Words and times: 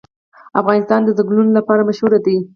افغانستان 0.59 0.99
د 1.03 1.09
ځنګلونه 1.17 1.51
لپاره 1.59 1.87
مشهور 1.89 2.13
دی. 2.25 2.37